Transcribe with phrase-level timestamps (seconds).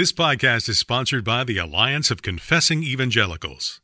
[0.00, 3.82] This podcast is sponsored by the Alliance of Confessing Evangelicals.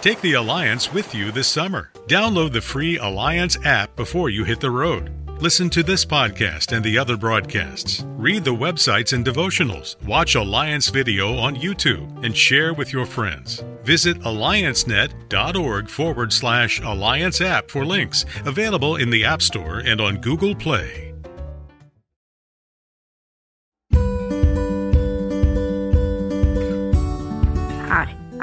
[0.00, 1.90] Take the Alliance with you this summer.
[2.06, 5.10] Download the free Alliance app before you hit the road.
[5.42, 8.04] Listen to this podcast and the other broadcasts.
[8.10, 10.00] Read the websites and devotionals.
[10.04, 13.64] Watch Alliance video on YouTube and share with your friends.
[13.82, 20.18] Visit alliancenet.org forward slash Alliance app for links available in the App Store and on
[20.18, 21.07] Google Play.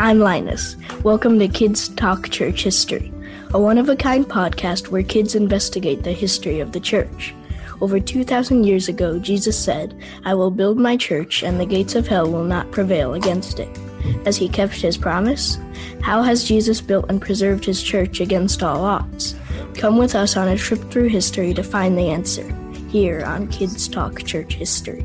[0.06, 0.76] I'm Linus.
[1.02, 3.12] Welcome to Kids Talk Church History,
[3.56, 7.34] a one of a kind podcast where kids investigate the history of the church.
[7.82, 12.08] Over 2,000 years ago, Jesus said, I will build my church, and the gates of
[12.08, 13.78] hell will not prevail against it.
[14.26, 15.58] Has he kept his promise?
[16.04, 19.34] How has Jesus built and preserved his church against all odds?
[19.74, 22.46] Come with us on a trip through history to find the answer,
[22.90, 25.04] here on Kids Talk Church History.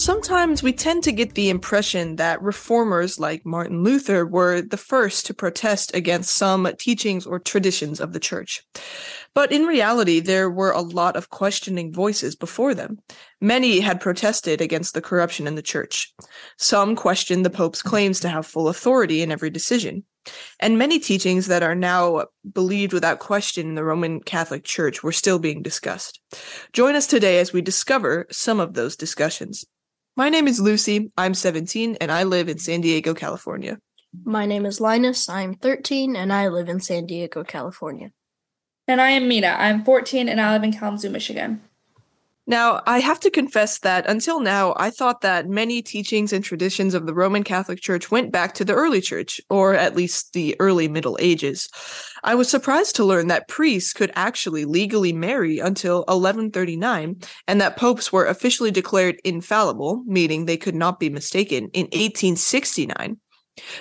[0.00, 5.26] Sometimes we tend to get the impression that reformers like Martin Luther were the first
[5.26, 8.62] to protest against some teachings or traditions of the church.
[9.34, 13.00] But in reality, there were a lot of questioning voices before them.
[13.42, 16.14] Many had protested against the corruption in the church.
[16.56, 20.04] Some questioned the Pope's claims to have full authority in every decision.
[20.60, 25.12] And many teachings that are now believed without question in the Roman Catholic Church were
[25.12, 26.20] still being discussed.
[26.72, 29.66] Join us today as we discover some of those discussions.
[30.16, 31.12] My name is Lucy.
[31.16, 33.78] I'm 17 and I live in San Diego, California.
[34.24, 35.28] My name is Linus.
[35.28, 38.10] I'm 13 and I live in San Diego, California.
[38.88, 39.56] And I am Mina.
[39.58, 41.62] I'm 14 and I live in Kalamazoo, Michigan.
[42.50, 46.94] Now, I have to confess that until now, I thought that many teachings and traditions
[46.94, 50.56] of the Roman Catholic Church went back to the early church, or at least the
[50.58, 51.68] early Middle Ages.
[52.24, 57.76] I was surprised to learn that priests could actually legally marry until 1139, and that
[57.76, 63.18] popes were officially declared infallible, meaning they could not be mistaken, in 1869.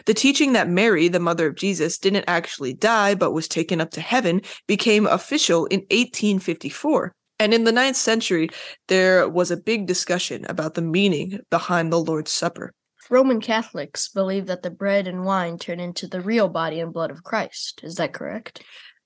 [0.06, 3.90] The teaching that Mary, the mother of Jesus, didn't actually die but was taken up
[3.92, 7.16] to heaven became official in 1854.
[7.40, 8.50] And in the ninth century,
[8.88, 12.74] there was a big discussion about the meaning behind the Lord's Supper.
[13.10, 17.10] Roman Catholics believe that the bread and wine turn into the real body and blood
[17.10, 17.82] of Christ.
[17.84, 18.62] Is that correct?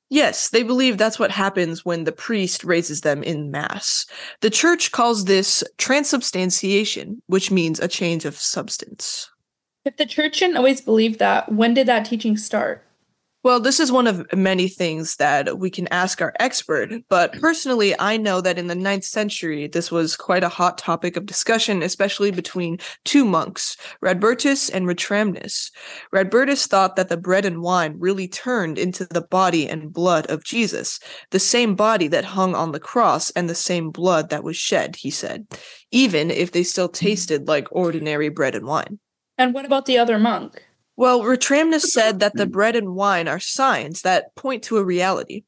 [0.09, 4.05] Yes, they believe that's what happens when the priest raises them in Mass.
[4.41, 9.29] The Church calls this transubstantiation, which means a change of substance.
[9.85, 12.85] If the Church didn't always believe that, when did that teaching start?
[13.43, 17.93] Well, this is one of many things that we can ask our expert, but personally,
[17.99, 21.83] I know that in the ninth century, this was quite a hot topic of discussion,
[21.83, 25.71] especially between two monks, Radbertus and Ratramnus.
[26.15, 30.45] Radbertus thought that the bread and wine really turned into the body and blood of
[30.45, 34.55] Jesus, the same body that hung on the cross and the same blood that was
[34.55, 35.45] shed, he said,
[35.91, 38.99] even if they still tasted like ordinary bread and wine.
[39.37, 40.63] And what about the other monk?
[40.95, 42.51] Well, Ratramnus said that the hmm.
[42.51, 45.43] bread and wine are signs that point to a reality.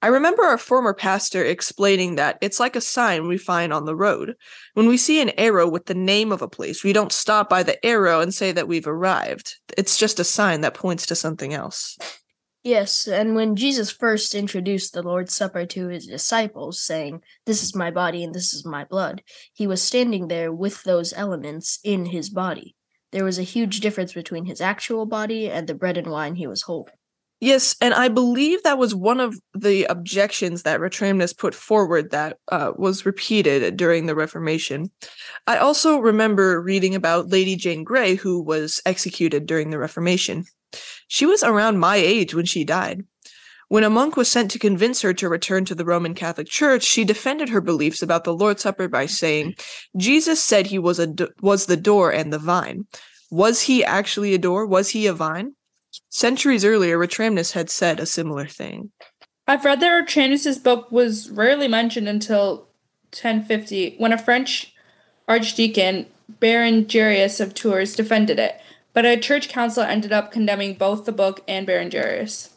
[0.00, 3.96] I remember our former pastor explaining that it's like a sign we find on the
[3.96, 4.36] road.
[4.74, 7.64] When we see an arrow with the name of a place, we don't stop by
[7.64, 9.56] the arrow and say that we've arrived.
[9.76, 11.98] It's just a sign that points to something else.
[12.62, 17.74] Yes, and when Jesus first introduced the Lord's Supper to his disciples, saying, This is
[17.74, 19.22] my body and this is my blood,
[19.52, 22.76] he was standing there with those elements in his body.
[23.12, 26.46] There was a huge difference between his actual body and the bread and wine he
[26.46, 26.94] was holding.
[27.40, 32.38] Yes, and I believe that was one of the objections that Ratramnus put forward that
[32.50, 34.90] uh, was repeated during the Reformation.
[35.46, 40.46] I also remember reading about Lady Jane Grey, who was executed during the Reformation.
[41.06, 43.04] She was around my age when she died.
[43.68, 46.82] When a monk was sent to convince her to return to the Roman Catholic Church,
[46.82, 49.56] she defended her beliefs about the Lord's Supper by saying,
[49.96, 52.86] "Jesus said he was a do- was the door and the vine.
[53.30, 54.64] Was he actually a door?
[54.64, 55.52] Was he a vine?"
[56.08, 58.90] Centuries earlier, Ratramnus had said a similar thing.
[59.46, 62.68] I've read that Ratramnus's book was rarely mentioned until
[63.12, 64.74] 1050, when a French
[65.26, 66.06] archdeacon,
[66.40, 68.60] Baron Berengarius of Tours, defended it,
[68.92, 72.50] but a church council ended up condemning both the book and Baron Berengarius.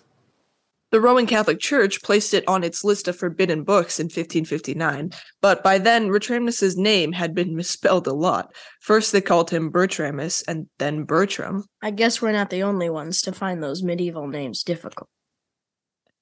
[0.92, 5.64] The Roman Catholic Church placed it on its list of forbidden books in 1559, but
[5.64, 8.54] by then Ratramnus's name had been misspelled a lot.
[8.82, 11.64] First they called him Bertramus and then Bertram.
[11.82, 15.10] I guess we're not the only ones to find those medieval names difficult.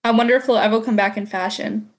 [0.04, 1.90] I wonder if they'll ever come back in fashion.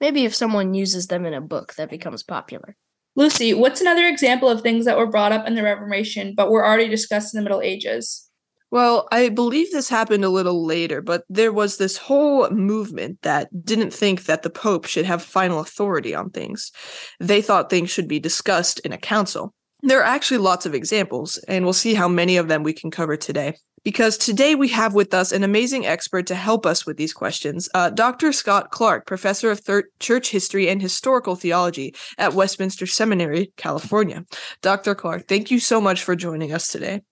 [0.00, 2.74] Maybe if someone uses them in a book that becomes popular.
[3.16, 6.64] Lucy, what's another example of things that were brought up in the Reformation but were
[6.64, 8.27] already discussed in the Middle Ages?
[8.70, 13.48] Well, I believe this happened a little later, but there was this whole movement that
[13.64, 16.70] didn't think that the Pope should have final authority on things.
[17.18, 19.54] They thought things should be discussed in a council.
[19.82, 22.90] There are actually lots of examples, and we'll see how many of them we can
[22.90, 23.54] cover today.
[23.84, 27.68] Because today we have with us an amazing expert to help us with these questions,
[27.74, 28.32] uh, Dr.
[28.32, 34.26] Scott Clark, professor of thir- church history and historical theology at Westminster Seminary, California.
[34.60, 34.94] Dr.
[34.94, 37.02] Clark, thank you so much for joining us today.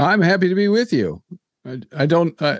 [0.00, 1.22] I'm happy to be with you.
[1.66, 2.58] I, I don't uh,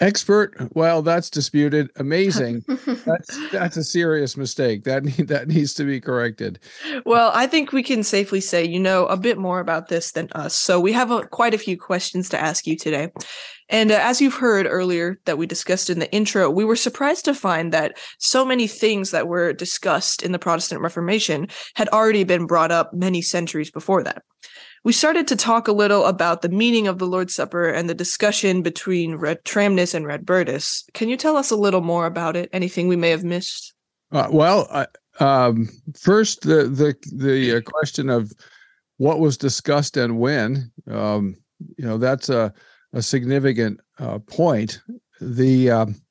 [0.00, 0.56] expert.
[0.74, 1.90] Well, that's disputed.
[1.96, 2.64] Amazing.
[3.06, 4.84] that's that's a serious mistake.
[4.84, 6.58] That need, that needs to be corrected.
[7.06, 10.28] Well, I think we can safely say you know a bit more about this than
[10.32, 10.54] us.
[10.54, 13.12] So we have a, quite a few questions to ask you today.
[13.68, 17.24] And uh, as you've heard earlier that we discussed in the intro, we were surprised
[17.24, 22.24] to find that so many things that were discussed in the Protestant Reformation had already
[22.24, 24.24] been brought up many centuries before that
[24.84, 27.94] we started to talk a little about the meaning of the Lord's Supper and the
[27.94, 30.84] discussion between Ratramnus and Red Radbertus.
[30.92, 32.50] Can you tell us a little more about it?
[32.52, 33.74] Anything we may have missed?
[34.10, 34.86] Uh, well, uh,
[35.20, 35.68] um,
[35.98, 38.32] first the the the uh, question of
[38.96, 40.70] what was discussed and when.
[40.90, 41.36] Um,
[41.78, 42.52] you know, that's a
[42.92, 44.80] a significant uh, point.
[45.20, 46.02] The um,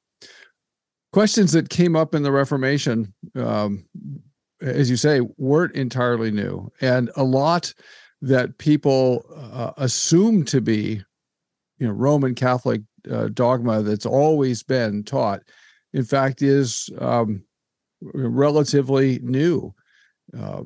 [1.12, 3.85] questions that came up in the Reformation, um,
[4.62, 7.73] as you say, weren't entirely new, and a lot
[8.21, 11.01] that people uh, assume to be,
[11.79, 15.41] you know, Roman Catholic uh, dogma that's always been taught,
[15.94, 17.44] in fact, is um,
[18.01, 19.73] relatively new.
[20.38, 20.63] Uh,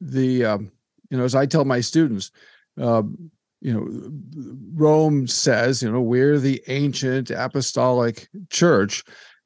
[0.00, 0.72] the um,
[1.10, 2.30] you know, as I tell my students,
[2.78, 3.30] um,
[3.60, 9.02] you know, Rome says, you know, we're the ancient apostolic church,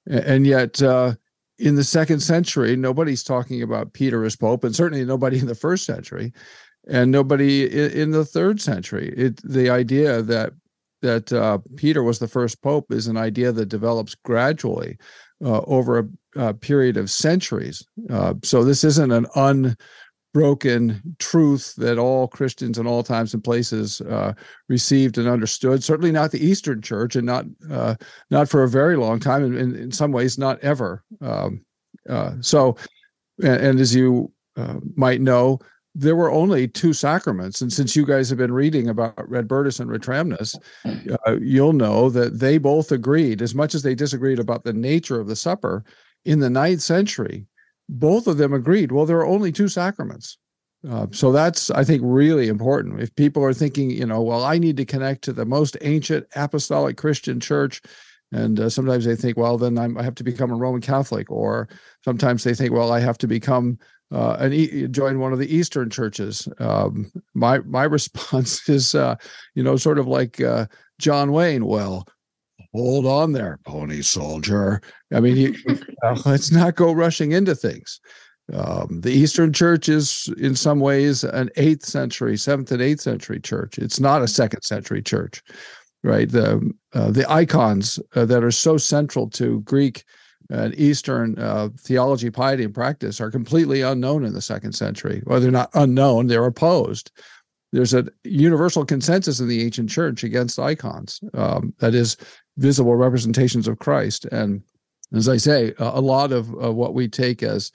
[0.09, 1.15] and yet uh,
[1.59, 5.55] in the second century, nobody's talking about Peter as pope, and certainly nobody in the
[5.55, 6.33] first century
[6.89, 7.65] and nobody
[8.01, 9.13] in the third century.
[9.17, 10.53] It the idea that
[11.03, 14.97] that uh, Peter was the first pope is an idea that develops gradually
[15.45, 17.87] uh, over a, a, period of centuries.
[18.09, 24.01] Uh, so this isn't an unbroken truth that all Christians in all times and places
[24.01, 24.33] uh,
[24.71, 25.85] received and understood.
[25.85, 27.97] Certainly not the Eastern Church, and not uh,
[28.31, 31.05] not for a very long time, and in, in some ways not ever.
[31.21, 31.67] Um,
[32.09, 32.77] uh, so,
[33.43, 34.33] and, and, as you
[34.97, 35.59] might know,
[35.95, 37.61] there were only two sacraments.
[37.61, 42.41] And since you guys have been reading about Radbertus and Ratramnus, uh, you'll know that
[42.41, 45.85] they both agreed, as much as they disagreed about the nature of the supper
[46.25, 47.47] in the ninth century,
[47.89, 50.39] both of them agreed, well, there are only two sacraments.
[50.89, 53.01] Uh, so that's, I think, really important.
[53.01, 56.27] If people are thinking, you know, well, I need to connect to the most ancient
[56.35, 57.81] apostolic Christian church,
[58.33, 61.31] and uh, sometimes they think, well, then I'm, i have to become a Roman Catholic,
[61.31, 61.69] or
[62.05, 63.79] sometimes they think, well, I have to become
[64.13, 66.49] uh, and e- join one of the Eastern churches.
[66.59, 69.17] Um, my my response is, uh,
[69.55, 70.67] you know, sort of like uh,
[70.99, 71.67] John Wayne.
[71.67, 72.07] Well,
[72.73, 74.81] hold on there, pony soldier.
[75.13, 75.55] I mean, you,
[76.03, 78.01] uh, let's not go rushing into things.
[78.53, 83.41] Um, the Eastern Church is, in some ways, an eighth century, seventh and eighth century
[83.41, 83.79] church.
[83.79, 85.43] It's not a second century church,
[86.03, 86.31] right?
[86.31, 90.05] The uh, the icons uh, that are so central to Greek
[90.51, 95.23] and Eastern uh, theology, piety, and practice are completely unknown in the second century.
[95.27, 97.11] Well, they're not unknown; they're opposed.
[97.73, 101.21] There's a universal consensus in the ancient church against icons.
[101.35, 102.17] Um, that is,
[102.57, 104.27] visible representations of Christ.
[104.27, 104.63] And
[105.13, 107.73] as I say, a, a lot of uh, what we take as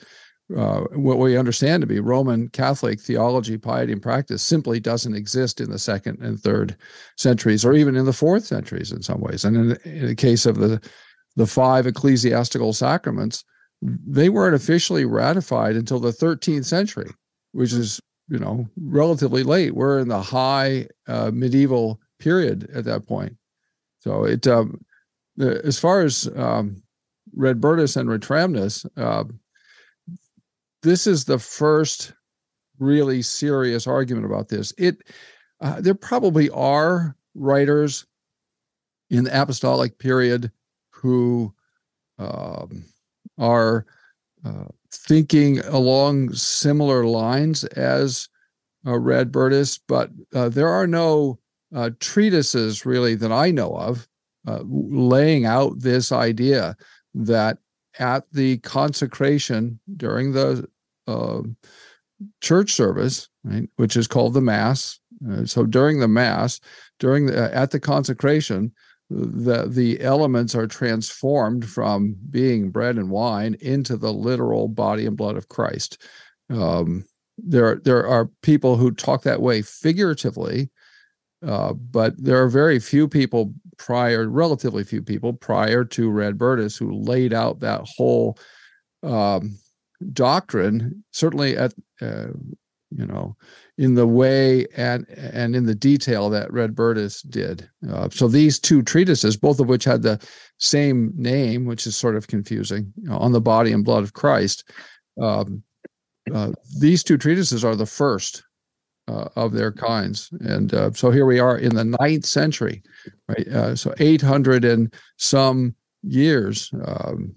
[0.55, 5.61] uh, what we understand to be Roman Catholic theology, piety, and practice simply doesn't exist
[5.61, 6.75] in the second and third
[7.17, 9.45] centuries, or even in the fourth centuries in some ways.
[9.45, 10.81] And in, in the case of the
[11.39, 13.45] the five ecclesiastical sacraments,
[13.81, 17.09] they weren't officially ratified until the 13th century,
[17.53, 19.73] which is you know relatively late.
[19.73, 23.37] We're in the high uh, medieval period at that point.
[23.99, 24.81] So it um,
[25.39, 26.83] as far as um,
[27.37, 29.23] Radbertus and Ratramnus, uh,
[30.83, 32.11] this is the first
[32.79, 34.73] really serious argument about this.
[34.77, 35.03] It
[35.61, 38.05] uh, there probably are writers
[39.09, 40.51] in the apostolic period
[41.01, 41.53] who
[42.17, 42.83] um,
[43.37, 43.85] are
[44.45, 48.27] uh, thinking along similar lines as
[48.85, 51.39] uh, Radbertus, but uh, there are no
[51.75, 54.07] uh, treatises really that I know of
[54.47, 56.75] uh, laying out this idea
[57.13, 57.57] that
[57.99, 60.67] at the consecration during the
[61.07, 61.41] uh,
[62.41, 64.99] church service, right, which is called the Mass.
[65.29, 66.59] Uh, so during the Mass,
[66.99, 68.71] during the, at the consecration,
[69.09, 75.17] the the elements are transformed from being bread and wine into the literal body and
[75.17, 76.01] blood of Christ.
[76.49, 77.05] Um,
[77.37, 80.69] there there are people who talk that way figuratively,
[81.41, 86.77] Uh, but there are very few people prior, relatively few people prior to Red Radbertus
[86.77, 88.37] who laid out that whole
[89.03, 89.57] um,
[90.11, 91.03] doctrine.
[91.11, 92.27] Certainly, at uh,
[92.91, 93.35] you know,
[93.77, 97.69] in the way and and in the detail that Red Radbertus did.
[97.89, 100.19] Uh, so these two treatises, both of which had the
[100.57, 104.13] same name, which is sort of confusing, you know, on the body and blood of
[104.13, 104.69] Christ.
[105.21, 105.63] Um,
[106.33, 108.43] uh, these two treatises are the first
[109.09, 110.29] uh, of their kinds.
[110.41, 112.83] And uh, so here we are in the ninth century,
[113.27, 113.47] right?
[113.47, 116.71] Uh, so 800 and some years.
[116.85, 117.33] Um,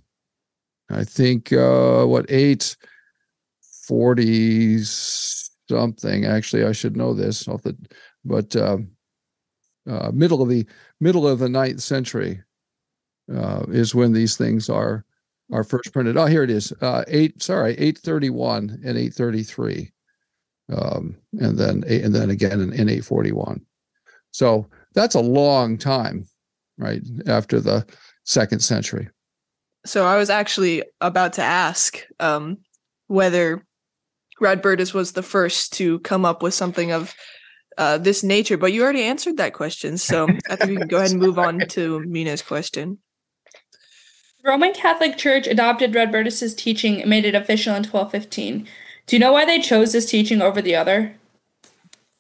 [0.91, 2.31] I think uh, what,
[3.85, 6.25] 840 something.
[6.25, 7.77] Actually, I should know this, off the,
[8.25, 8.91] but um,
[9.89, 10.67] uh, middle of the
[11.01, 12.43] middle of the ninth century
[13.35, 15.05] uh, is when these things are
[15.53, 16.17] are first printed.
[16.17, 16.73] Oh, here it is.
[16.81, 19.93] Uh, eight, sorry, eight thirty one and eight thirty three
[20.71, 23.61] um, and then and then again in, in 841.
[24.31, 26.27] So that's a long time,
[26.79, 27.87] right after the
[28.25, 29.09] second century.
[29.85, 32.59] So I was actually about to ask um,
[33.09, 33.65] whether
[34.43, 37.15] Radbertus was the first to come up with something of
[37.79, 39.97] uh, this nature, but you already answered that question.
[39.97, 42.99] So I think we can go ahead and move on to Mina's question.
[44.45, 48.67] Roman Catholic Church adopted Radbertus's teaching and made it official in 1215.
[49.07, 51.15] Do you know why they chose this teaching over the other?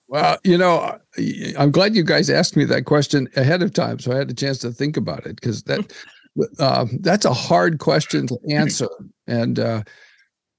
[0.08, 0.98] Well, you know,
[1.58, 4.34] I'm glad you guys asked me that question ahead of time, so I had a
[4.34, 5.92] chance to think about it because that
[6.58, 8.88] uh, that's a hard question to answer.
[9.26, 9.82] And uh,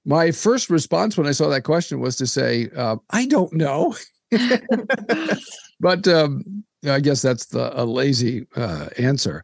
[0.06, 3.96] my first response when I saw that question was to say, uh, "I don't know,"
[5.80, 9.44] but um, I guess that's the a lazy uh, answer.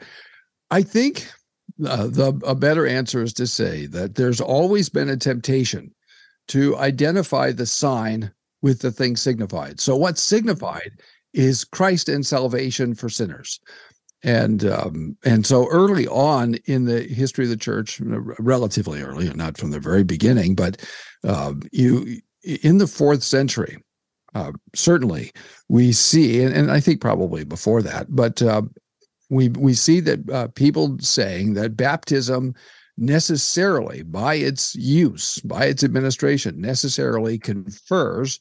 [0.71, 1.27] I think
[1.85, 5.93] uh, the a better answer is to say that there's always been a temptation
[6.49, 9.79] to identify the sign with the thing signified.
[9.79, 10.91] So, what's signified
[11.33, 13.59] is Christ and salvation for sinners.
[14.21, 19.57] And um, and so early on in the history of the church, relatively early, not
[19.57, 20.85] from the very beginning, but
[21.23, 23.77] uh, you in the fourth century,
[24.35, 25.31] uh, certainly
[25.69, 28.63] we see, and, and, I think probably before that, but uh,
[29.29, 32.55] we we see that uh, people saying that baptism
[32.97, 38.39] necessarily, by its use, by its administration, necessarily confers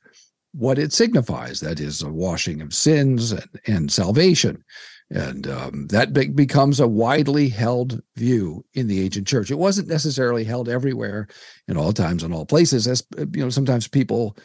[0.52, 4.64] what it signifies that is, a washing of sins and, and salvation.
[5.10, 9.50] And um, that be- becomes a widely held view in the ancient church.
[9.50, 11.28] It wasn't necessarily held everywhere
[11.66, 14.36] in all times and all places, as you know, sometimes people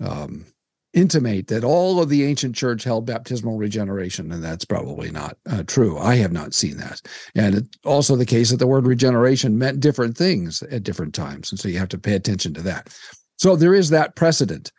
[0.00, 0.44] um,
[0.92, 5.62] intimate that all of the ancient church held baptismal regeneration, and that's probably not uh,
[5.62, 5.98] true.
[5.98, 7.00] I have not seen that.
[7.34, 11.50] And it's also the case that the word regeneration meant different things at different times.
[11.50, 12.94] And so you have to pay attention to that.
[13.38, 14.72] So there is that precedent.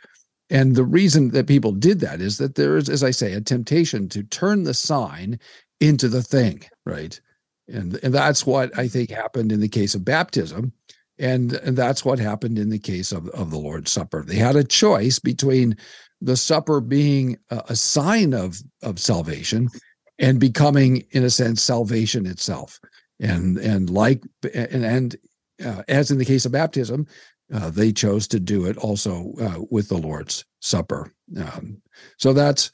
[0.53, 3.41] And the reason that people did that is that there is, as I say, a
[3.41, 5.39] temptation to turn the sign
[5.81, 7.19] into the thing, right?
[7.67, 10.71] And, and that's what I think happened in the case of baptism.
[11.17, 14.23] And, and that's what happened in the case of, of the Lord's Supper.
[14.23, 15.75] They had a choice between
[16.21, 19.69] the supper being a, a sign of, of salvation
[20.19, 22.79] and becoming, in a sense, salvation itself.
[23.19, 24.21] And, and like,
[24.53, 25.15] and, and
[25.65, 27.07] uh, as in the case of baptism,
[27.53, 31.11] uh, they chose to do it also uh, with the Lord's Supper.
[31.37, 31.81] Um,
[32.17, 32.71] so that's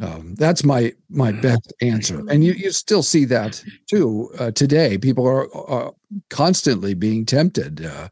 [0.00, 4.98] um, that's my my best answer, and you you still see that too uh, today.
[4.98, 5.92] People are, are,
[6.28, 8.08] constantly being tempted uh,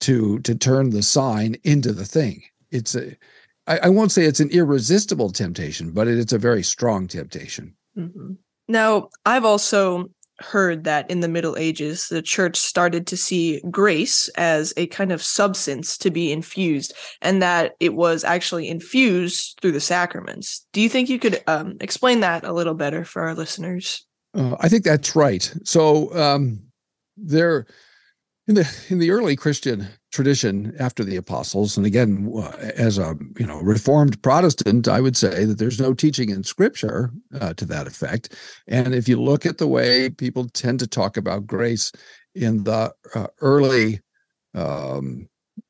[0.00, 2.42] to to turn the sign into the thing.
[2.70, 3.16] It's a
[3.66, 7.74] I, I, won't say it's an irresistible temptation, but it, it's a very strong temptation.
[7.96, 8.32] Mm-hmm.
[8.68, 14.28] Now, I've also heard that in the Middle Ages, the church started to see grace
[14.36, 19.72] as a kind of substance to be infused, and that it was actually infused through
[19.72, 20.66] the sacraments.
[20.72, 24.04] Do you think you could um, explain that a little better for our listeners?
[24.34, 25.52] Uh, I think that's right.
[25.64, 26.60] So um,
[27.16, 27.66] there,
[28.46, 31.76] in the in the early Christian tradition after the apostles.
[31.76, 32.32] And again
[32.76, 37.12] as a you know reformed protestant i would say that there's no teaching in scripture
[37.40, 38.34] uh, to that effect.
[38.66, 41.92] And if you look at the way people tend to talk about grace
[42.34, 44.00] in the uh, early
[44.54, 45.28] um,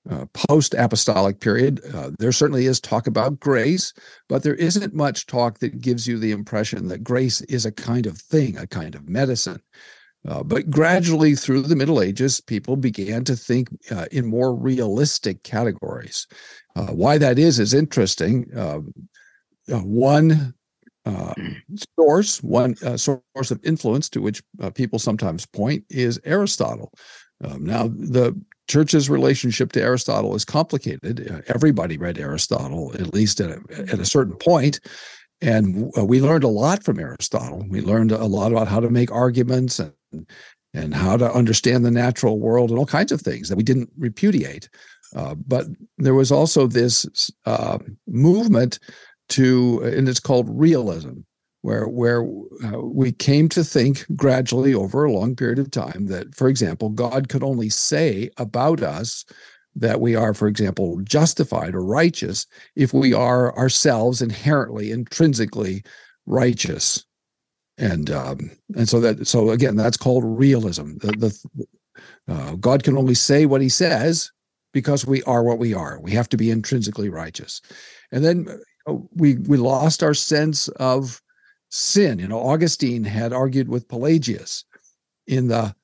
[0.08, 3.92] uh, post apostolic period uh, there certainly is talk about grace
[4.28, 8.06] but there isn't much talk that gives you the impression that grace is a kind
[8.06, 9.60] of thing a kind of medicine
[10.28, 15.42] uh, but gradually through the Middle Ages, people began to think uh, in more realistic
[15.42, 16.26] categories.
[16.76, 18.46] Uh, why that is is interesting.
[18.56, 18.92] Um,
[19.72, 20.54] uh, one
[21.06, 21.62] um,
[21.98, 24.42] source, one uh, source of influence to which
[24.74, 26.92] people sometimes point is Aristotle.
[27.42, 31.42] Um, now, the church's relationship to Aristotle is complicated.
[31.46, 33.60] everybody read Aristotle, at least at a,
[33.90, 34.80] at a certain point.
[35.40, 37.64] And uh, we learned a lot from Aristotle.
[37.68, 39.94] We learned a lot about how to make arguments and
[40.72, 43.90] and how to understand the natural world and all kinds of things that we didn't
[43.98, 44.68] repudiate.
[45.16, 45.66] Uh, but
[45.98, 48.78] there was also this uh, movement
[49.28, 51.20] to, and it's called realism,
[51.62, 52.22] where where
[52.64, 56.88] uh, we came to think gradually over a long period of time that, for example,
[56.88, 59.24] God could only say about us
[59.76, 62.46] that we are, for example, justified or righteous
[62.76, 65.82] if we are ourselves inherently, intrinsically
[66.26, 67.04] righteous.
[67.78, 70.98] And um, and so that so again, that's called realism.
[70.98, 71.66] The, the
[72.28, 74.30] uh, God can only say what He says
[74.72, 75.98] because we are what we are.
[76.00, 77.60] We have to be intrinsically righteous.
[78.12, 81.22] And then uh, we we lost our sense of
[81.70, 82.18] sin.
[82.18, 84.64] You know, Augustine had argued with Pelagius
[85.26, 85.74] in the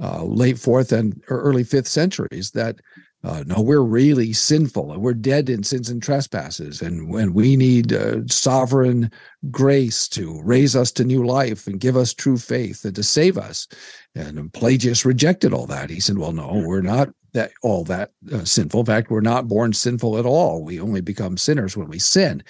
[0.00, 2.76] uh, late fourth and early fifth centuries that
[3.24, 7.56] uh, no, we're really sinful and we're dead in sins and trespasses, and when we
[7.56, 9.10] need uh, sovereign
[9.50, 13.38] grace to raise us to new life and give us true faith and to save
[13.38, 13.68] us.
[14.16, 15.88] And Pelagius rejected all that.
[15.88, 18.80] He said, "Well, no, we're not that all that uh, sinful.
[18.80, 20.64] In fact, we're not born sinful at all.
[20.64, 22.42] We only become sinners when we sin."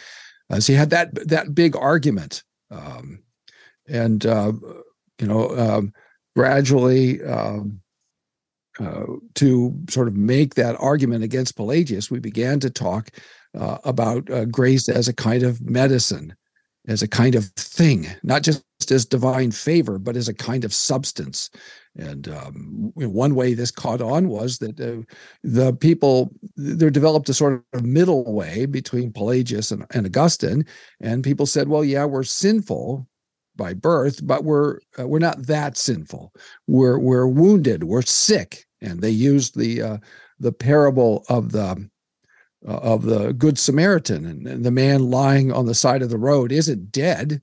[0.49, 3.23] Uh, so he had that that big argument, um,
[3.89, 4.53] and uh,
[5.21, 5.93] you know, um,
[6.35, 7.23] gradually.
[7.23, 7.83] Um,
[8.81, 13.11] uh, to sort of make that argument against Pelagius, we began to talk
[13.59, 16.35] uh, about uh, grace as a kind of medicine,
[16.89, 20.73] as a kind of thing, not just as divine favor, but as a kind of
[20.73, 21.51] substance.
[21.97, 25.03] And um, one way this caught on was that uh,
[25.43, 30.65] the people there developed a sort of middle way between Pelagius and, and Augustine,
[31.01, 33.07] and people said, "Well, yeah, we're sinful,
[33.57, 36.33] by birth, but we're uh, we're not that sinful.
[36.67, 37.85] We're we're wounded.
[37.85, 39.97] We're sick, and they used the uh,
[40.39, 41.89] the parable of the
[42.67, 46.19] uh, of the good Samaritan, and, and, the man lying on the side of the
[46.19, 47.43] road isn't dead.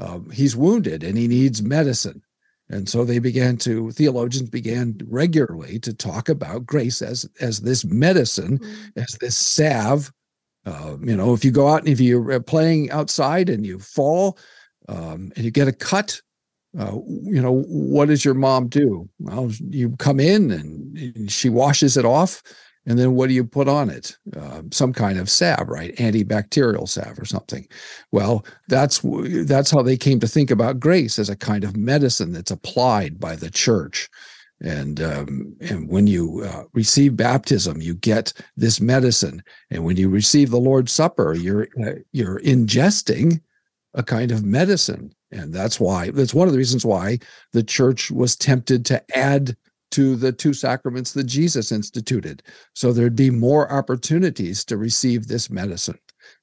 [0.00, 2.22] Um, he's wounded, and he needs medicine.
[2.70, 7.84] And so they began to theologians began regularly to talk about grace as as this
[7.84, 9.00] medicine, mm-hmm.
[9.00, 10.10] as this salve.
[10.66, 14.38] Uh, you know, if you go out and if you're playing outside and you fall,
[14.88, 16.20] um, and you get a cut,
[16.78, 19.08] uh, you know, what does your mom do?
[19.18, 22.42] Well, you come in and she washes it off.
[22.86, 24.14] And then what do you put on it?
[24.36, 25.96] Uh, some kind of salve, right?
[25.96, 27.66] Antibacterial salve or something.
[28.12, 32.32] Well, that's that's how they came to think about grace as a kind of medicine
[32.32, 34.10] that's applied by the church.
[34.60, 39.42] And um, and when you uh, receive baptism, you get this medicine.
[39.70, 43.40] And when you receive the Lord's Supper, you're uh, you're ingesting
[43.94, 45.12] a kind of medicine.
[45.30, 47.18] And that's why, that's one of the reasons why
[47.52, 49.56] the church was tempted to add
[49.92, 52.42] to the two sacraments that Jesus instituted.
[52.74, 55.98] So there'd be more opportunities to receive this medicine.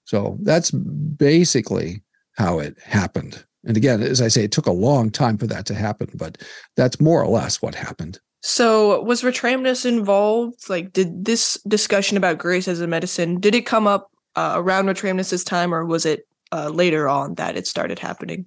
[0.05, 2.01] So that's basically
[2.37, 3.43] how it happened.
[3.65, 6.37] And again, as I say, it took a long time for that to happen, but
[6.75, 8.19] that's more or less what happened.
[8.41, 10.69] So was Ratramnus involved?
[10.69, 14.85] Like, did this discussion about grace as a medicine, did it come up uh, around
[14.85, 18.45] Ratramnus's time or was it uh, later on that it started happening?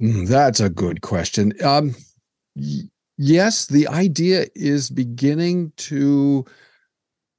[0.00, 1.52] Mm, that's a good question.
[1.64, 1.94] Um,
[2.54, 6.44] y- yes, the idea is beginning to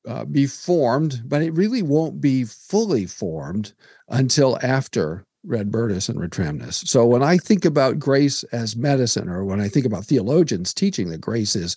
[0.08, 3.74] uh, be formed, but it really won't be fully formed
[4.10, 6.88] until after Red Radbertus and Ratramnus.
[6.88, 11.10] So when I think about grace as medicine, or when I think about theologians teaching
[11.10, 11.76] that grace is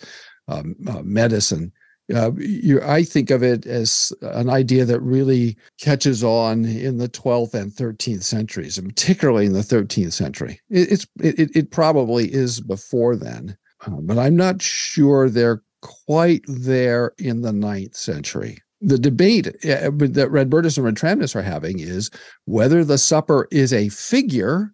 [0.48, 1.72] um, uh, medicine,
[2.14, 7.08] uh, you, I think of it as an idea that really catches on in the
[7.08, 10.60] 12th and 13th centuries, and particularly in the 13th century.
[10.70, 16.42] It, it's it, it probably is before then, uh, but I'm not sure they're quite
[16.46, 18.58] there in the 9th century.
[18.80, 22.10] The debate uh, that Radbertus and Ratramnus are having is
[22.46, 24.72] whether the supper is a figure,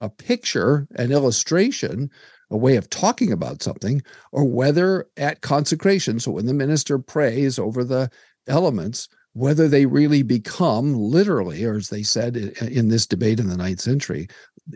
[0.00, 2.10] a picture, an illustration
[2.54, 7.58] a way of talking about something, or whether at consecration, so when the minister prays
[7.58, 8.08] over the
[8.46, 13.56] elements, whether they really become literally, or as they said in this debate in the
[13.56, 14.28] ninth century,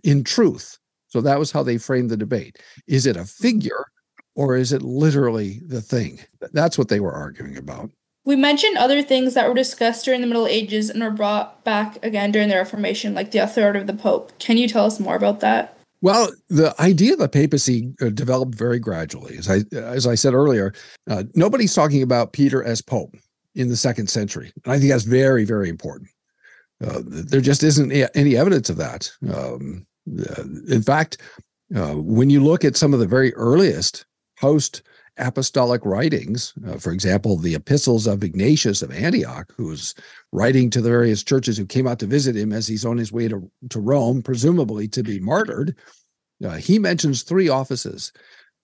[0.02, 0.76] in truth.
[1.06, 2.58] So that was how they framed the debate.
[2.88, 3.86] Is it a figure
[4.34, 6.18] or is it literally the thing?
[6.52, 7.90] That's what they were arguing about.
[8.24, 12.04] We mentioned other things that were discussed during the Middle Ages and were brought back
[12.04, 14.36] again during the Reformation, like the authority of the Pope.
[14.40, 15.77] Can you tell us more about that?
[16.00, 19.36] Well, the idea of the papacy uh, developed very gradually.
[19.36, 20.72] As I as I said earlier,
[21.10, 23.16] uh, nobody's talking about Peter as pope
[23.54, 26.10] in the second century, and I think that's very very important.
[26.84, 29.10] Uh, there just isn't any evidence of that.
[29.34, 31.18] Um, uh, in fact,
[31.74, 34.06] uh, when you look at some of the very earliest
[34.38, 34.82] post
[35.18, 39.94] apostolic writings, uh, for example, the epistles of Ignatius of Antioch, who's
[40.32, 43.12] writing to the various churches who came out to visit him as he's on his
[43.12, 45.76] way to, to Rome, presumably to be martyred,
[46.44, 48.12] uh, he mentions three offices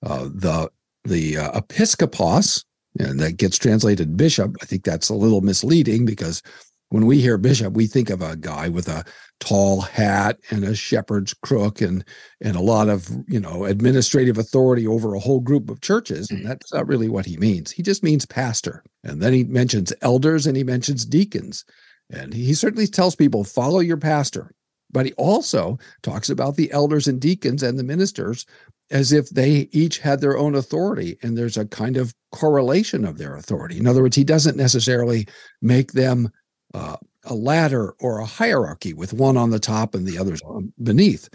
[0.04, 0.70] uh, the
[1.04, 2.64] the uh, episkopos,
[2.98, 4.56] and that gets translated bishop.
[4.62, 6.42] I think that's a little misleading because
[6.90, 9.04] when we hear bishop, we think of a guy with a
[9.44, 12.02] tall hat and a shepherd's crook and
[12.40, 16.30] and a lot of you know administrative authority over a whole group of churches.
[16.30, 16.48] And mm.
[16.48, 17.70] that's not really what he means.
[17.70, 18.82] He just means pastor.
[19.02, 21.64] And then he mentions elders and he mentions deacons.
[22.10, 24.50] And he certainly tells people, follow your pastor.
[24.90, 28.46] But he also talks about the elders and deacons and the ministers
[28.90, 33.18] as if they each had their own authority and there's a kind of correlation of
[33.18, 33.78] their authority.
[33.78, 35.26] In other words, he doesn't necessarily
[35.60, 36.30] make them
[36.74, 40.40] uh, a ladder or a hierarchy with one on the top and the others
[40.82, 41.28] beneath.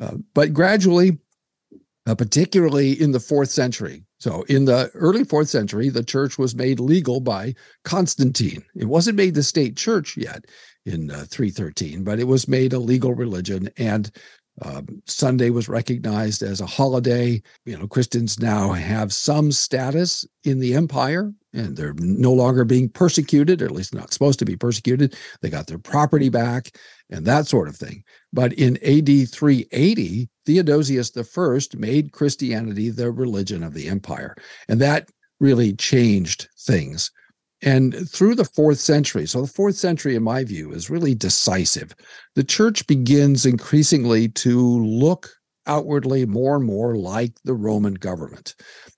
[0.00, 1.18] Uh, but gradually,
[2.06, 6.54] uh, particularly in the fourth century, so in the early fourth century, the church was
[6.54, 8.62] made legal by Constantine.
[8.76, 10.44] It wasn't made the state church yet
[10.84, 13.68] in uh, 313, but it was made a legal religion.
[13.76, 14.12] And
[14.60, 17.40] um, Sunday was recognized as a holiday.
[17.64, 22.88] You know, Christians now have some status in the empire and they're no longer being
[22.88, 25.16] persecuted, or at least not supposed to be persecuted.
[25.40, 26.76] They got their property back
[27.10, 28.04] and that sort of thing.
[28.32, 34.34] But in AD 380, Theodosius I made Christianity the religion of the empire.
[34.68, 35.10] And that
[35.40, 37.10] really changed things.
[37.62, 41.94] And through the fourth century, so the fourth century, in my view, is really decisive.
[42.34, 45.30] The church begins increasingly to look
[45.66, 48.56] outwardly more and more like the Roman government.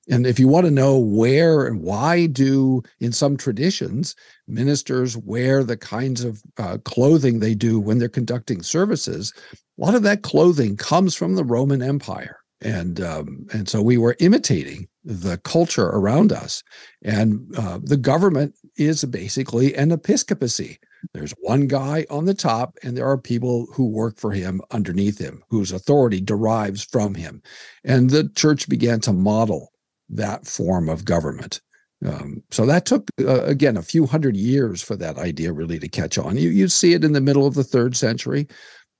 [0.09, 4.15] And if you want to know where and why do, in some traditions,
[4.49, 9.95] ministers wear the kinds of uh, clothing they do when they're conducting services, a lot
[9.95, 14.89] of that clothing comes from the Roman Empire and um, and so we were imitating
[15.05, 16.63] the culture around us.
[17.03, 20.79] And uh, the government is basically an episcopacy.
[21.13, 25.19] There's one guy on the top and there are people who work for him underneath
[25.19, 27.43] him whose authority derives from him.
[27.85, 29.71] And the church began to model
[30.09, 31.61] that form of government.
[32.05, 35.89] Um, so that took uh, again a few hundred years for that idea really to
[35.89, 36.37] catch on.
[36.37, 38.47] You, you see it in the middle of the third century.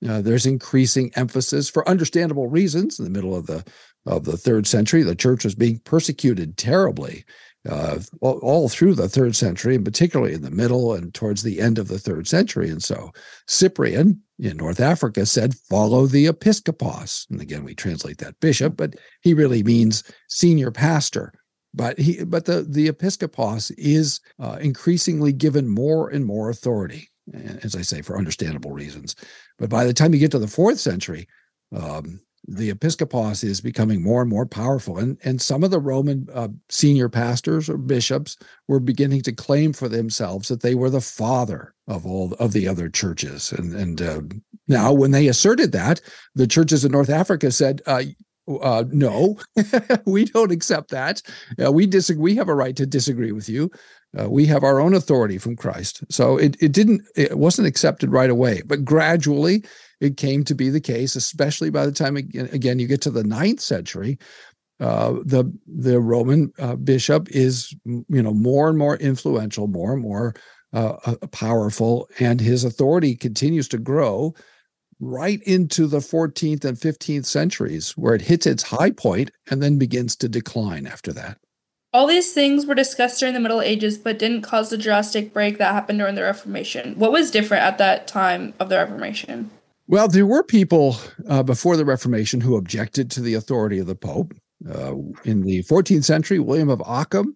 [0.07, 2.99] Uh, there's increasing emphasis for understandable reasons.
[2.99, 3.63] In the middle of the
[4.05, 7.25] of the third century, the church was being persecuted terribly
[7.69, 11.79] uh, all, through the third century, and particularly in the middle and towards the end
[11.79, 12.69] of the third century.
[12.69, 13.11] And so
[13.47, 18.95] Cyprian in North Africa said, "Follow the episkopos." And again, we translate that bishop, but
[19.21, 21.33] he really means senior pastor
[21.77, 27.75] but he but the the episcopos is uh, increasingly given more and more authority as
[27.75, 29.15] I say, for understandable reasons.
[29.57, 31.27] But by the time you get to the fourth century,
[31.75, 36.27] um, the episcopos is becoming more and more powerful, and and some of the Roman
[36.33, 41.01] uh, senior pastors or bishops were beginning to claim for themselves that they were the
[41.01, 43.51] father of all of the other churches.
[43.51, 44.21] And and uh,
[44.67, 46.01] now, when they asserted that,
[46.35, 48.03] the churches in North Africa said, uh,
[48.61, 49.37] uh, no,
[50.05, 51.21] we don't accept that.
[51.63, 52.21] Uh, we disagree.
[52.21, 53.71] We have a right to disagree with you.
[54.19, 56.03] Uh, we have our own authority from Christ.
[56.09, 59.65] So it it didn't it wasn't accepted right away, but gradually
[60.01, 63.23] it came to be the case, especially by the time again, you get to the
[63.23, 64.17] ninth century.
[64.79, 70.01] Uh, the the Roman uh, bishop is you know more and more influential, more and
[70.01, 70.35] more
[70.73, 74.33] uh, uh, powerful, and his authority continues to grow
[74.99, 79.77] right into the 14th and 15th centuries, where it hits its high point and then
[79.77, 81.37] begins to decline after that.
[81.93, 85.57] All these things were discussed during the Middle Ages, but didn't cause the drastic break
[85.57, 86.99] that happened during the Reformation.
[86.99, 89.49] What was different at that time of the Reformation?
[89.87, 90.97] Well, there were people
[91.29, 94.33] uh, before the Reformation who objected to the authority of the Pope.
[94.67, 94.95] Uh,
[95.25, 97.35] in the 14th century, William of Ockham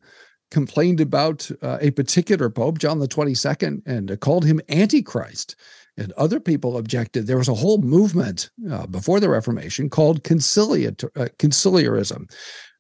[0.50, 5.56] complained about uh, a particular Pope, John the 22nd, and uh, called him Antichrist.
[5.98, 7.28] And other people objected.
[7.28, 12.32] There was a whole movement uh, before the Reformation called uh, conciliarism,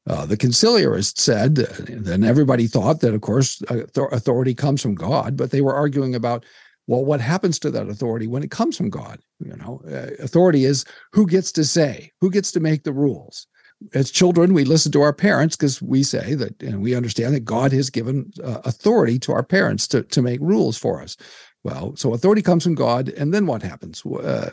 [0.07, 3.61] uh, the conciliarists said, then everybody thought that, of course,
[3.95, 6.45] authority comes from God, but they were arguing about,
[6.89, 9.19] well, what happens to that authority when it comes from God?
[9.45, 13.45] You know, uh, authority is who gets to say, who gets to make the rules.
[13.93, 17.45] As children, we listen to our parents because we say that, and we understand that
[17.45, 21.15] God has given uh, authority to our parents to, to make rules for us.
[21.63, 24.03] Well, so authority comes from God, and then what happens?
[24.03, 24.49] Uh,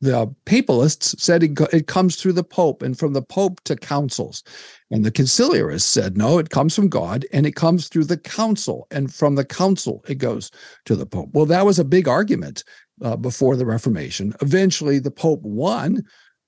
[0.00, 4.44] the papalists said it, it, comes through the pope and from the pope to councils.
[4.90, 8.86] And the conciliarists said no it comes from god and it comes through the council.
[8.90, 10.50] And from the council it goes
[10.84, 11.30] to the pope.
[11.32, 12.64] Well that was a big argument
[13.02, 14.34] uh, before the reformation.
[14.40, 16.04] Eventually the pope won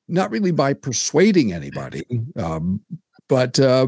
[0.06, 2.04] not really by persuading anybody
[2.36, 2.80] um,
[3.28, 3.86] but uh,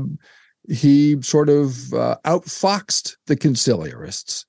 [0.68, 4.44] he sort of uh, outfoxed the conciliarists.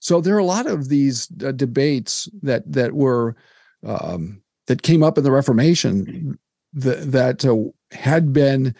[0.00, 3.36] So there are a lot of these uh, debates that that were
[3.84, 6.38] um, that came up in the Reformation
[6.72, 7.56] that, that uh,
[7.94, 8.74] had been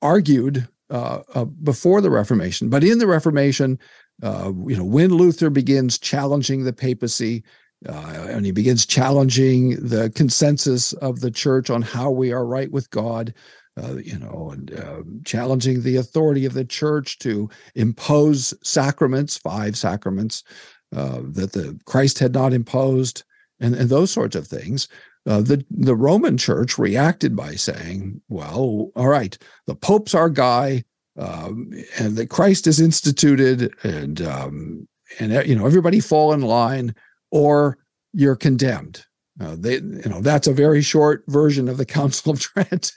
[0.00, 3.76] argued uh, uh, before the Reformation, but in the Reformation,
[4.22, 7.42] uh, you know, when Luther begins challenging the papacy,
[7.88, 12.70] uh, and he begins challenging the consensus of the church on how we are right
[12.70, 13.34] with God,
[13.82, 19.76] uh, you know, and uh, challenging the authority of the church to impose sacraments, five
[19.76, 20.44] sacraments
[20.92, 23.24] that the Christ had not imposed,
[23.58, 24.86] and, and those sorts of things.
[25.26, 30.84] Uh, the the Roman Church reacted by saying, "Well, all right, the Pope's our guy,
[31.16, 34.88] um, and that Christ is instituted, and um,
[35.20, 36.94] and you know everybody fall in line,
[37.30, 37.78] or
[38.12, 39.04] you're condemned."
[39.40, 42.92] Uh, they, you know, that's a very short version of the Council of Trent.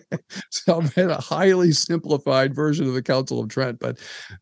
[0.50, 3.98] so I've a highly simplified version of the Council of Trent, but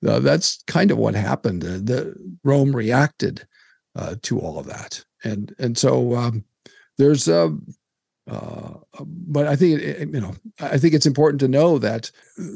[0.07, 1.65] uh, that's kind of what happened.
[1.65, 3.47] Uh, the Rome reacted
[3.97, 6.45] uh, to all of that, and and so um,
[6.99, 7.57] there's a
[8.31, 12.11] uh, but I think it, you know I think it's important to know that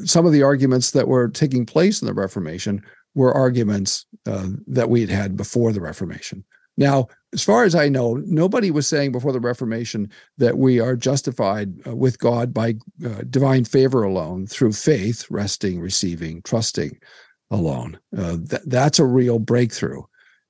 [0.05, 2.83] some of the arguments that were taking place in the Reformation
[3.15, 6.45] were arguments uh, that we had had before the Reformation.
[6.77, 10.97] Now, as far as I know, nobody was saying before the Reformation that we are
[10.97, 16.99] justified uh, with God by uh, divine favor alone, through faith, resting, receiving, trusting
[17.51, 17.99] alone.
[18.17, 20.03] Uh, th- that's a real breakthrough.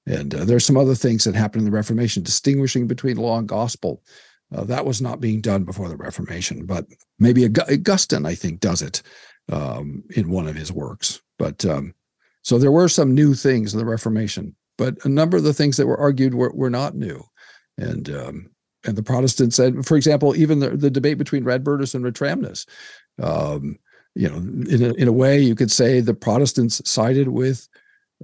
[0.06, 3.48] And uh, there's some other things that happened in the Reformation, distinguishing between law and
[3.48, 4.02] gospel.
[4.54, 6.86] Uh, that was not being done before the Reformation, but
[7.18, 9.02] maybe Augustine, I think, does it
[9.50, 11.20] um, in one of his works.
[11.38, 11.94] But um,
[12.42, 15.76] so there were some new things in the Reformation but a number of the things
[15.76, 17.22] that were argued were, were not new.
[17.78, 18.50] And um,
[18.84, 22.66] and the Protestants said, for example, even the, the debate between Radbertus and Ratramnus,
[23.22, 23.78] um,
[24.16, 27.68] you know, in a, in a way, you could say the Protestants sided with,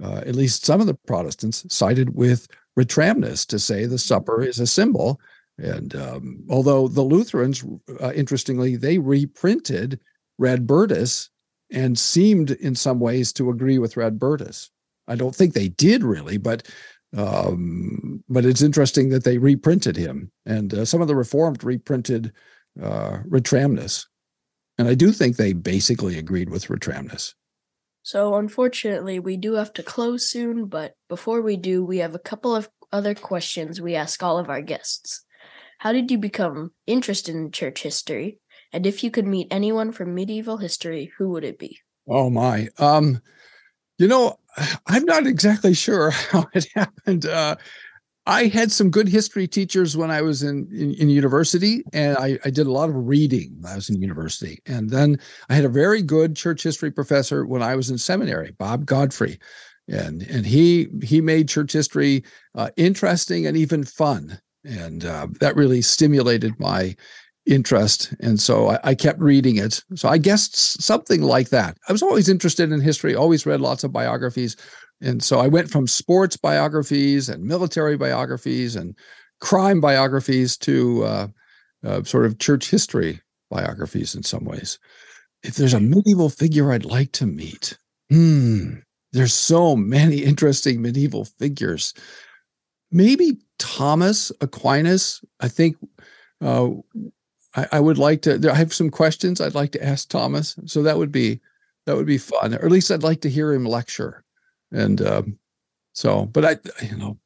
[0.03, 4.59] uh, at least some of the Protestants sided with Ratramnus to say the supper is
[4.59, 5.19] a symbol.
[5.57, 7.63] And um, although the Lutherans,
[8.01, 9.99] uh, interestingly, they reprinted
[10.39, 11.29] Radbertus
[11.71, 14.69] and seemed in some ways to agree with Radbertus.
[15.07, 16.67] I don't think they did really, but
[17.17, 22.31] um, but it's interesting that they reprinted him, and uh, some of the Reformed reprinted
[22.79, 24.05] uh, Ratramnus,
[24.77, 27.33] and I do think they basically agreed with Ratramnus.
[28.01, 30.65] So unfortunately, we do have to close soon.
[30.65, 34.49] But before we do, we have a couple of other questions we ask all of
[34.49, 35.23] our guests.
[35.79, 38.39] How did you become interested in church history?
[38.73, 41.79] And if you could meet anyone from medieval history, who would it be?
[42.07, 42.67] Oh my.
[42.77, 43.21] Um,
[43.97, 44.39] you know,
[44.87, 47.25] I'm not exactly sure how it happened.
[47.25, 47.55] Uh,
[48.29, 52.37] I had some good history teachers when I was in, in, in university, and I,
[52.45, 54.59] I, did a lot of reading when I was in university.
[54.67, 58.51] And then I had a very good church history professor when I was in seminary,
[58.51, 59.39] Bob Godfrey,
[59.87, 65.55] and and he he made church history uh, interesting and even fun, and uh, that
[65.55, 66.95] really stimulated my
[67.47, 68.13] interest.
[68.19, 69.83] And so I, I, kept reading it.
[69.95, 71.77] So I guess something like that.
[71.87, 74.55] I was always interested in history, always read lots of biographies.
[75.01, 78.95] And so I went from sports biographies and military biographies and
[79.39, 81.27] crime biographies to uh,
[81.85, 84.79] uh, sort of church history biographies in some ways.
[85.43, 87.77] If there's a medieval figure I'd like to meet,
[88.09, 88.75] hmm,
[89.13, 91.93] there's so many interesting medieval figures.
[92.91, 95.23] Maybe Thomas Aquinas.
[95.39, 95.77] I think
[96.41, 96.69] uh,
[97.55, 98.49] I, I would like to.
[98.51, 100.57] I have some questions I'd like to ask Thomas.
[100.65, 101.39] So that would be
[101.85, 104.23] that would be fun, or at least I'd like to hear him lecture.
[104.71, 105.39] And um,
[105.93, 107.17] so, but I, you know,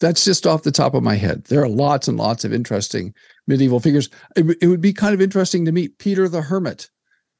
[0.00, 1.44] that's just off the top of my head.
[1.44, 3.14] There are lots and lots of interesting
[3.46, 4.08] medieval figures.
[4.36, 6.88] It, it would be kind of interesting to meet Peter the Hermit.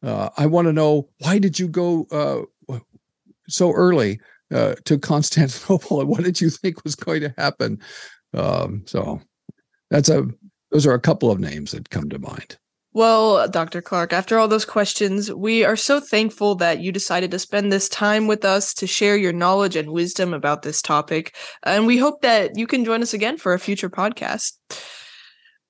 [0.02, 2.76] Uh, I want to know why did you go uh,
[3.48, 4.20] so early
[4.52, 7.80] uh, to Constantinople, and what did you think was going to happen?
[8.34, 9.20] Um, so
[9.90, 10.26] that's a
[10.70, 12.58] those are a couple of names that come to mind.
[12.92, 13.80] Well, Dr.
[13.82, 17.88] Clark, after all those questions, we are so thankful that you decided to spend this
[17.88, 21.36] time with us to share your knowledge and wisdom about this topic.
[21.62, 24.54] And we hope that you can join us again for a future podcast.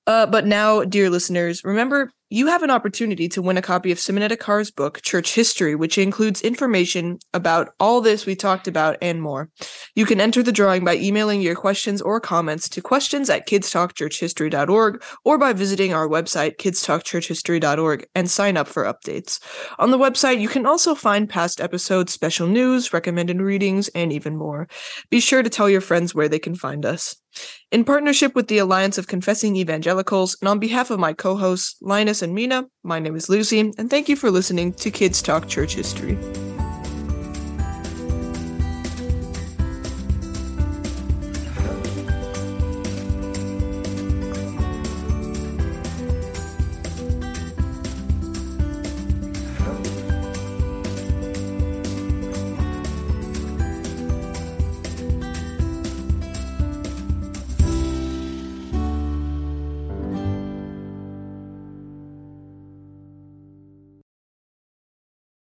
[0.07, 3.99] Uh, but now, dear listeners, remember you have an opportunity to win a copy of
[3.99, 9.21] Simonetta Carr's book, Church History, which includes information about all this we talked about and
[9.21, 9.49] more.
[9.95, 15.03] You can enter the drawing by emailing your questions or comments to questions at kidstalkchurchhistory.org
[15.25, 19.39] or by visiting our website, kidstalkchurchhistory.org, and sign up for updates.
[19.79, 24.37] On the website, you can also find past episodes, special news, recommended readings, and even
[24.37, 24.67] more.
[25.09, 27.15] Be sure to tell your friends where they can find us.
[27.71, 31.77] In partnership with the Alliance of Confessing Evangelicals, and on behalf of my co hosts,
[31.81, 35.47] Linus and Mina, my name is Lucy, and thank you for listening to Kids Talk
[35.47, 36.17] Church History.